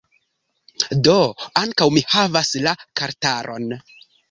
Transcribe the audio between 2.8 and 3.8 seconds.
kartaron